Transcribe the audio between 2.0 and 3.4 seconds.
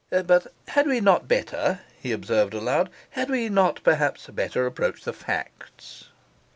he observed aloud, 'had